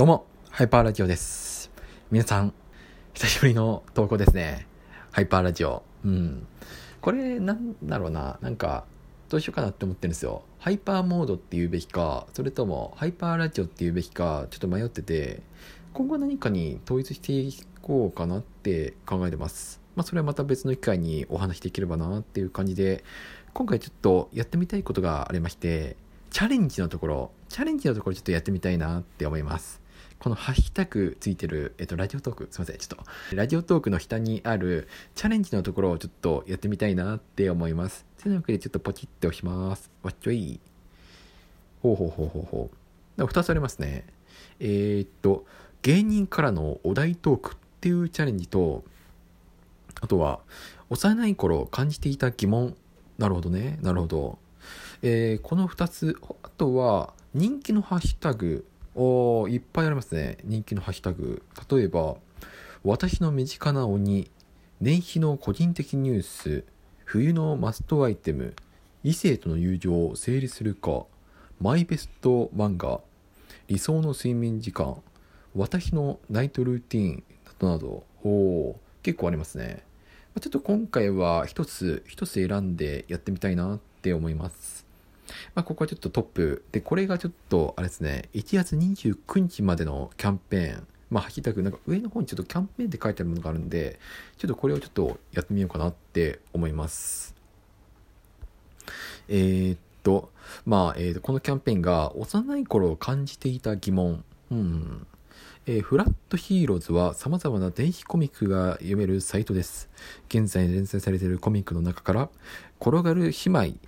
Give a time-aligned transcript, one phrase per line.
[0.00, 1.70] どうも、ハイパーラジオです。
[2.10, 2.54] 皆さん、
[3.12, 4.66] 久しぶりの投稿ですね。
[5.12, 5.82] ハイパーラジオ。
[6.06, 6.46] うん。
[7.02, 8.38] これ、なんだろうな。
[8.40, 8.86] なんか、
[9.28, 10.40] どうしようかなって思ってるんですよ。
[10.58, 15.42] ハイパーモードって言うべきか、それとも、ハイパーラジオって言うべきか、ちょっと迷ってて、
[15.92, 19.82] 今後何かに統一していこうかなって考えてます。
[19.96, 23.04] まあ、それはまた別の機会にお話しできればなっていう感じで、
[23.52, 25.98] 今回ちょっとやってみたいことがありまして、
[26.30, 29.79] チャレンジのところ、チャレンジのところちょっとやってみたいなって思います。
[30.20, 32.98] このハッシュタグついてる、えっと、ラジオトーク、すいません、ちょっと、
[33.34, 38.04] ラジオトークの下にあるチャレンジのところをちょっとやってみたいなって思います。
[38.22, 39.90] というわけでちょっとポチッと押します。
[40.02, 40.60] わっちょい。
[41.82, 42.76] ほうほうほうほうほう。
[43.18, 44.04] だから2つありますね。
[44.58, 45.46] えーっと、
[45.80, 48.84] 芸人からのお題トークっていうチャレンジと、
[50.02, 50.40] あとは、
[50.90, 52.76] 幼い頃感じていた疑問。
[53.16, 53.78] なるほどね。
[53.80, 54.38] なるほど。
[55.00, 58.66] えーこの2つ、あとは、人気のハッシュタグ。
[58.94, 60.38] おいっぱいありますね。
[60.44, 61.42] 人気のハッシュタグ。
[61.70, 62.16] 例えば、
[62.82, 64.30] 私の身近な鬼、
[64.80, 66.64] 年始の個人的ニュース、
[67.04, 68.54] 冬のマストアイテム、
[69.04, 71.04] 異性との友情を整理するか、
[71.60, 73.00] マイベスト漫画、
[73.68, 75.02] 理想の睡眠時間、
[75.54, 79.84] 私のナイトルーティーンなどなど、お結構ありますね。
[80.40, 84.89] ちょっと今回は一つ、一つ選んでやってみたいなって思います。
[85.54, 86.64] まあ、ここはちょっとトップ。
[86.72, 90.86] で、これがちょっと、あれですね、1月29日までのキャンペーン。
[91.10, 93.98] まあ、ハッシュタグ、なんか上の方にちょっとキャンペーンって書いてあるものがあるんで、
[94.38, 97.34] ちょっとこれをちょっとやってみようかなって思います。
[99.28, 100.30] えーっと、
[100.64, 104.24] まあ、えーとこのキャンペーンが幼い頃感じていた疑問。
[104.50, 105.06] うん。
[105.66, 109.90] えーフラットヒーローズは様々な電子コミックが読めるサイトです。
[110.28, 112.30] 現在連載されているコミックの中から、
[112.80, 113.78] 転がる姉妹、姉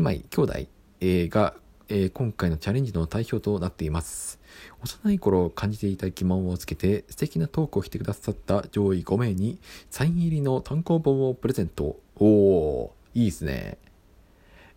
[0.00, 0.52] 妹、兄弟、
[1.00, 1.54] えが、
[1.88, 4.38] え今回のチャレンジの対象となっています。
[4.82, 9.58] 幼い頃感じていた疑問をつけて素敵なトークをしてくださった上位5名に
[9.90, 11.98] サイン入りの単行本をプレゼント。
[12.16, 13.78] おー、いいですね。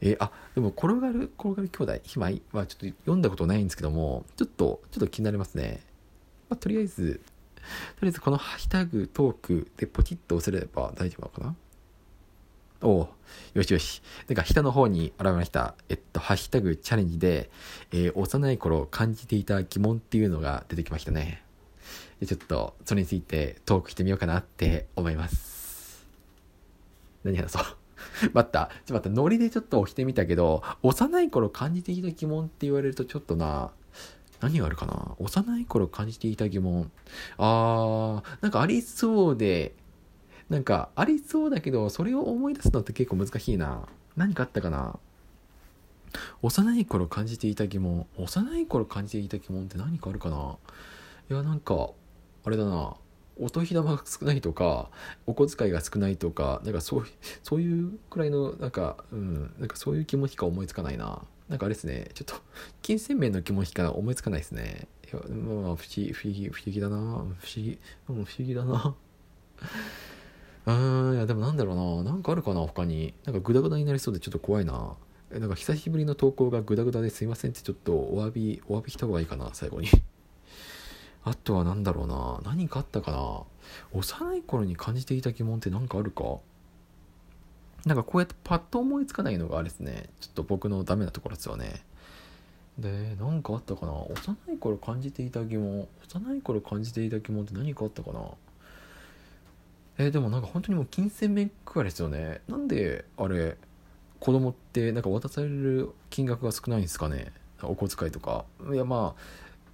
[0.01, 5.81] えーあ、でも、転がる、転がる兄弟、姉妹はちょっと読んだことないんですけども、ちょっと、ちょっと気になりますね。
[6.49, 7.21] まあ、とりあえず、
[7.97, 11.55] とりあえずこのハッシュタグトークでポチッと押せれば大丈夫かな？
[12.81, 13.09] おお
[13.53, 14.01] よしよし。
[14.27, 15.75] なんか下の方に現れました。
[15.89, 17.49] えっと、ハッシュタグチャレンジで、
[17.91, 21.43] えー幼い頃感じていた疑問っていうのが出てきましたね。
[22.19, 26.07] でちょっと、それについてトークしてみようかなって思います。
[27.23, 27.63] 何話そう。
[28.33, 28.69] 待った。
[28.85, 29.21] ちょっと待った。
[29.21, 33.71] ノリでちょっと押してみたけど、幼い頃感じていた疑問って言われるとちょっとな、
[34.39, 36.91] 何があるかな幼い頃感じていた疑問。
[37.37, 39.75] あー、なんかありそうで、
[40.51, 43.87] なんかありそうだけど、それを思い出すのって結構難しいな。
[44.17, 44.99] 何かあったかな？
[46.41, 48.05] 幼い頃感じていた疑問。
[48.17, 50.57] 幼い頃感じていた疑問って何かあるかな？
[51.29, 51.91] いや、なんか、
[52.43, 52.95] あれだな。
[53.39, 54.89] お年玉が少ないとか、
[55.25, 57.05] お小遣いが少ないとか、なんかそう、
[57.43, 61.21] そういうくらいの、なんか、うん、なんかそういう気持ちか思いつかないな。
[61.47, 62.35] なんかあれですね、ちょっと、
[62.81, 64.89] 金銭面の気持ちか思いつかないですね。
[65.05, 66.33] いや、まあ、不思議、不思
[66.65, 66.97] 議、だな。
[66.97, 68.95] 不思議、不思議だな。
[70.65, 72.11] うん、いや、でもなんだろうな。
[72.11, 73.13] なんかあるかな、他に。
[73.25, 74.95] なんかグダグダになりそうでちょっと怖いな。
[75.31, 79.87] えなんか久しぶりの投稿がグダグダですいませんってちょっとお詫び、お詫びした方がいいかな、最後に。
[81.23, 82.41] あとはなんだろうな。
[82.43, 83.43] 何かあったかな。
[83.93, 86.39] 幼い頃に感じていた疑問って何かあるか？
[87.85, 90.09] なんかこうやってパッと思いつかないのがあれですね。
[90.19, 91.83] ちょっと僕のダメなところですよね。
[92.77, 94.09] で、何かあったかな幼
[94.53, 95.87] い頃感じていた疑問。
[96.03, 98.19] 幼い頃感じていた疑問って何かあったかな？
[99.97, 102.41] えーでもなんか本当にもう金銭面くらいですよね。
[102.47, 103.57] なんで、あれ、
[104.19, 107.31] 子供ってなんか渡される金額が少ないんですかね
[107.63, 108.45] お小遣いとか。
[108.71, 109.21] いやまあ、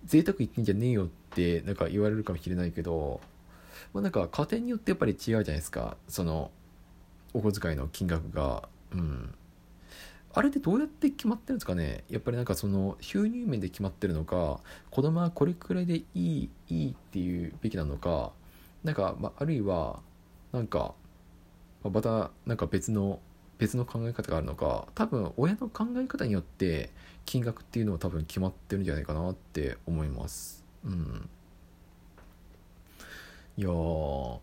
[0.06, 3.20] 贅沢言ってんじゃねえよってなんか言われるかもしれないけど、
[3.94, 5.98] まあ、なんか家庭によってやっぱり違うじゃないですか。
[6.08, 6.52] その、
[7.34, 8.68] お小遣いの金額が。
[8.94, 9.34] うん。
[10.34, 14.60] あれってどうやって決まってるんですかねやっぱりなんかその収入面で決まってるのか、
[14.92, 18.32] 子供はこれくらいでいい、いいっていうべきなのか、
[18.88, 20.00] なんか、まあ、あるいは、
[20.54, 20.96] なんか、
[21.84, 23.20] まあまた、なんか別の、
[23.58, 26.92] 別の考え方があるのか、多分、親の考え方によって、
[27.26, 30.64] 金額っていうのは多分決まってるんじゃないかなって思います。
[30.86, 31.30] うん。
[33.58, 34.40] いやー、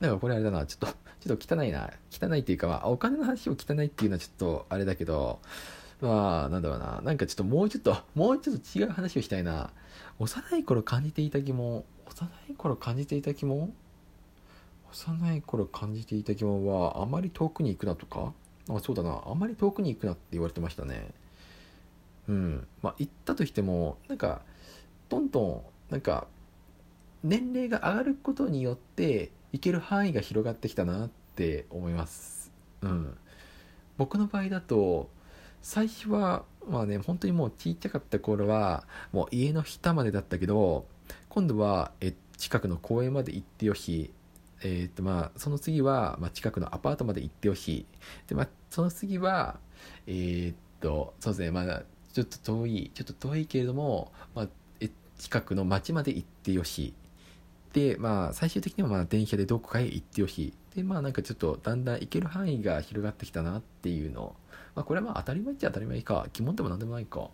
[0.00, 1.92] なんかこれあれだな、ちょっと、ちょっと汚いな。
[2.10, 5.40] 汚いっていうか、まあ、お金の話を汚いっていうのはちょっとあれだけど、
[6.00, 7.00] まあ、なんだろうな。
[7.02, 9.70] なんかちょっともうちょっと、 もうちょっと違う話をしたいな。
[10.18, 11.84] 幼い頃感じていた疑問。
[12.06, 13.72] 幼い頃感じていた疑問？
[14.92, 18.32] 幼い頃感じていた疑問は、あまり遠くに行くなとか？
[18.68, 19.22] あ、そうだな。
[19.26, 21.10] あまり遠くに行くなって言われてましたね。
[22.28, 22.66] うん。
[22.82, 24.42] まあ、行ったとしても、なんか、
[25.08, 26.26] どんどんなんか
[27.22, 32.50] 年齢が上がることによって行ける範囲が広がってきたなって思います
[32.80, 33.16] うん
[33.96, 35.08] 僕の場合だと
[35.64, 40.84] 最初はまあね本当にもうちっちゃかった頃はもう家の下までだったけど
[41.30, 44.12] 今度はえ近くの公園まで行ってよし
[44.62, 47.86] えー、とまあその次は、まあ、近くのアパートまで行ってよし
[48.26, 49.58] で、まあ、その次は
[50.06, 51.82] えー、っとそうですねまだ
[52.12, 54.48] ちょっと遠いちょっと遠いけれども、まあ、
[54.80, 56.92] え近くの町まで行ってよし
[57.72, 64.36] でまあ最終的にはまあ電車でどこかへ行ってよしでまあなんかちょっとだんだん行ける範囲が広がってきたなっていうのを
[64.74, 66.26] まあこれはまあ当たり前っちゃ当たり前か。
[66.32, 67.30] 疑問でも何でもないか。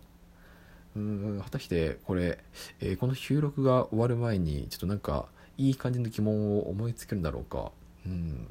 [0.95, 2.37] うん果たしてこれ、
[2.81, 5.27] えー、この収録が終わる前にちょっとなんか
[5.57, 7.71] いい感じの疑問を思いつけるんだろうか。
[8.05, 8.47] うん。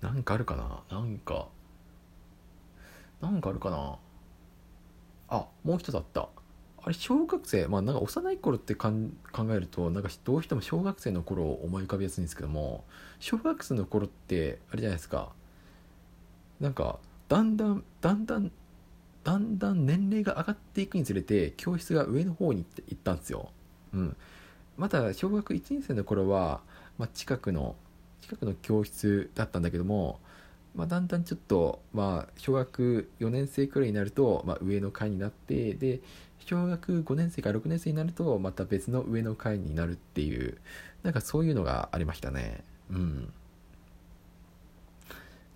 [0.00, 0.82] なんかあるかな？
[0.96, 1.48] なんか。
[3.20, 3.98] なんかあるかな？
[5.28, 6.28] あもう一つあった。
[6.82, 12.84] あれ小学生まあなんか幼い頃ってかん考えるとなんかどうしても小学生の頃を思い浮かびやすいんですけども
[13.18, 15.32] 小学生の頃ってあれじゃないですか。
[16.60, 16.98] なんか
[17.28, 18.50] だんだんだんだん
[19.24, 23.50] だんだん年齢が上がっていくにつれて教室が上の方に行ったんですよ。
[23.92, 24.16] うん、
[24.76, 26.60] まだ小学1年生の頃は、
[26.98, 27.74] まあ、近くの
[28.20, 30.20] 近くの教室だったんだけども、
[30.74, 36.00] まあ、だんだんちょっと、まあ、小学4年生くらいになると、まあ、上の階になってで
[36.40, 40.58] 小学5年生から6年生になるとまた別の上の階になるっていう
[41.02, 42.62] なんかそういうのがありましたね。
[42.90, 43.32] うん。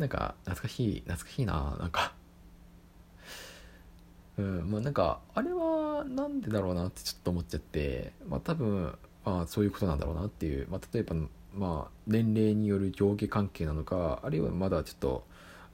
[0.01, 2.15] なんか懐かしい懐かしいななんか。
[4.39, 11.15] うんまあなんかあれはなんでだろうなってちょっと思っちゃってまあ多分まあそういうことなんだろうなっていう、まあ、例えば
[11.55, 15.25] まあ年齢による上下関係なのかあるいはまだちょっと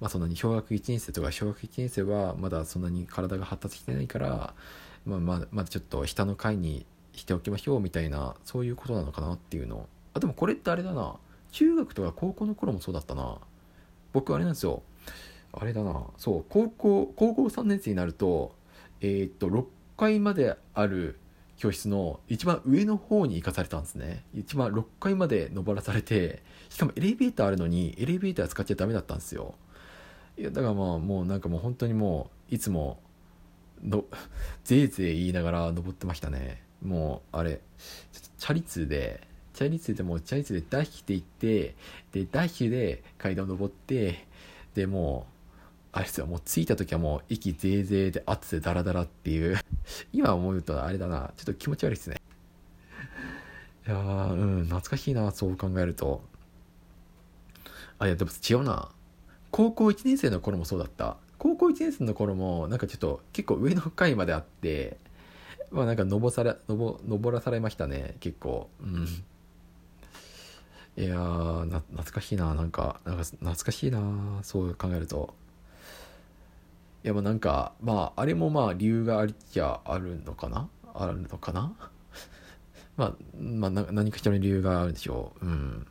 [0.00, 4.55] まあそんなに小学1年生とか小学1年生はまだそんなに体が発達してないから
[5.05, 9.87] まあまあまだちょっと下の階にしておきましょうみたいなそういうことなのかなっていうの。
[10.12, 11.17] あでもこれってあれだな。
[11.52, 13.38] 中学とか高校の頃もそうだったな。
[14.17, 14.83] 僕あれなんですよ。
[15.53, 16.07] あれだな。
[16.17, 18.55] そう高校高校3年生になると
[19.03, 19.67] えー、っと6
[19.99, 21.19] 階まである
[21.59, 24.25] 教室の一番上の方に行かされたんですね。
[24.33, 29.55] 一番6階まで登らされてしかもエレベーターあるのにエレベーター使っちゃダメだったんですよ。
[30.39, 32.99] いやだからまあもうなんかもう本当にもういつも
[33.85, 34.07] の
[34.65, 36.63] ぜいぜい言いながら登ってましたね。
[36.83, 37.61] もうあれ
[38.39, 41.75] チャリ通でチャリ通でもうチャリ通でダッシュで行って
[42.12, 44.26] でダッシュで階段登って
[44.75, 49.58] でもうあれですよもう着いた時はもう息ぜいぜいで暑でダラダラっていう。
[50.12, 51.32] 今思うとあれだな。
[51.38, 52.20] ちょっと気持ち悪いですね。
[53.87, 56.23] いやーうん懐かしいなそう考えると。
[57.99, 58.91] あいやでも違うな。
[59.50, 61.17] 高校1年生の頃もそうだった。
[61.38, 64.99] 高校1年生の頃もなんかちょっと結構上の階まであって
[65.70, 68.69] まあなんか登され登登らされましたね結構。
[68.82, 69.06] うん。
[70.96, 72.54] いやーな懐かしいな。
[72.54, 75.34] なんかなんか懐かしいなそう考えると。
[77.04, 80.69] いやまあなんかまああれもまあ理由がありちゃあるのかな？
[80.94, 81.72] あるのかな？
[82.96, 85.44] まあ、まあ、何かしらの理由があるんでしょう。
[85.44, 85.87] うん。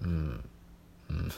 [0.00, 0.44] うん。
[1.10, 1.28] うん。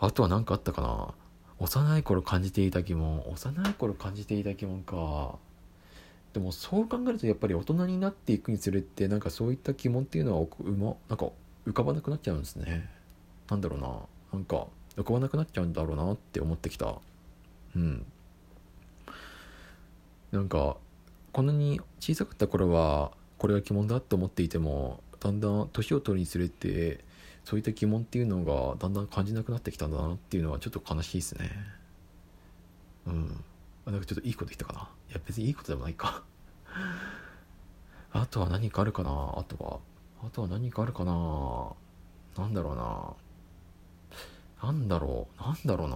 [0.00, 1.14] あとは何かあったかな？
[1.58, 3.22] 幼い頃感じていた疑問。
[3.30, 5.36] 幼い頃感じていた疑問か。
[6.32, 11.30] でもそう考えるとやっぱり大人になっていくにつれてなんかそういった疑問っていうのはうまなんか
[11.66, 12.88] 浮かばなくなっちゃうんですね。
[13.48, 13.88] なんだろうな。
[14.32, 16.96] なんか浮かばなくなっちゃうんだろうなって思ってきた。
[17.76, 18.04] うん。
[20.32, 20.76] なんか
[21.32, 27.04] こんなに小さかった頃はこれが疑問だと思っていてもだんだん年を取るにつれて
[27.44, 31.50] そういった疑問っていうのがだんだん感じなくなってきたんだなっていうのはちょっと悲しいですね。
[33.06, 33.44] うん。
[33.90, 34.88] なんかちょっといいこと言ったかな？
[35.10, 36.22] いや別にいいことでもないか。
[38.12, 39.10] あとは何かあるかな？
[39.10, 39.80] あとは
[40.26, 41.72] あとは何かあるかな？
[42.36, 43.14] なんだろうな。
[44.62, 45.42] なんだろう。
[45.42, 45.86] なんだろ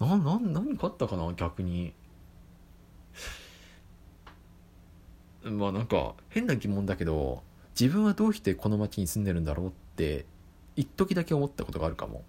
[0.00, 0.16] うな。
[0.16, 1.32] なな何かあったかな？
[1.34, 1.94] 逆に。
[5.44, 7.42] まあなんか変な疑問だけど
[7.78, 10.24] 自分はどうしてこの町に住んでるんだろうって
[10.74, 12.24] 一時だけ思ったことがあるかも。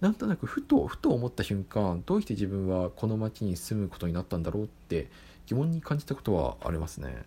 [0.00, 5.08] なんとなくふとふと思った瞬間どうして自分はこの町に住むことになったんだろうって
[5.46, 7.24] 疑問に感じたことはありますね。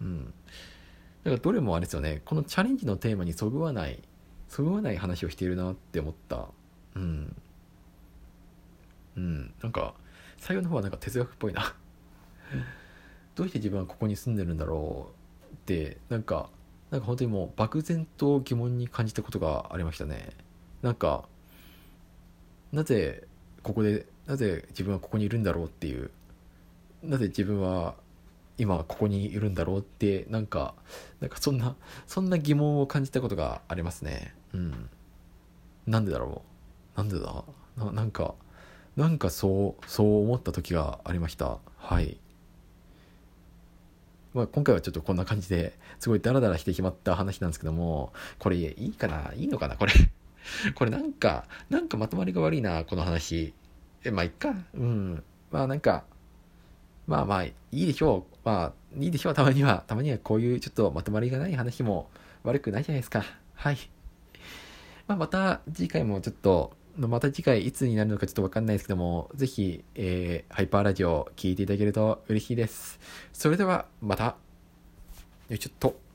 [0.00, 0.24] うん。
[1.24, 2.22] だからどれもあれですよね。
[2.24, 4.02] このチャレンジのテーマにそぐわない
[4.48, 6.46] そぐわない話をしているなって思った。
[6.94, 7.36] うん。
[9.16, 9.54] うん。
[9.62, 9.94] なんか
[10.38, 11.74] 最後の方はなんか哲学っぽいな。
[13.34, 15.12] どうして自分はここに住んでるんだろ
[15.50, 16.48] うってなんか
[16.90, 20.30] なんか本当にもう漠然と疑問に感じたことがありましたね。
[20.82, 21.28] なんか
[22.72, 23.24] なぜ
[23.62, 26.10] ここでなぜ自分はここにいるんだろうっていう
[27.02, 27.94] なぜ自分は
[28.58, 30.74] 今ここにいるんだろうってなんか
[31.20, 34.34] なんかそんなそんな疑問を感じたことがありますね。
[34.52, 34.90] うん。
[35.86, 36.42] なんでだろ
[36.96, 36.98] う？
[36.98, 37.44] なんでだ？
[37.76, 38.34] ななんか
[38.96, 41.58] なんかそうそう思った時がありました。
[41.76, 42.18] はい。
[44.34, 49.32] まあ、今回はちょっとこんな感じですごいダラダラしてしまった話なんですけどもこれいいかな？
[49.36, 49.76] いいのかな？
[49.76, 49.92] これ。
[50.74, 53.54] これなんかなんかまとまりが悪いなこの話。
[54.04, 54.54] えまあいっか。
[54.74, 55.22] うん。
[55.50, 56.04] まあなんか
[57.06, 58.36] まあまあいいでしょう。
[58.44, 59.34] まあいいでしょう。
[59.34, 59.84] たまには。
[59.86, 62.10] たまにはこういうちょっとまとまりがない話も
[62.44, 63.24] 悪くないじゃないですか。
[63.54, 63.78] はい。
[65.06, 66.76] まあまた次回もちょっと
[67.06, 72.98] また次回いつになるのかちょっとわかんないですけども、ぜひ、えー、ハイパーラジオ聞いていただけると嬉しいです。
[73.32, 74.36] それではまた、よ
[75.50, 76.07] いしょっと。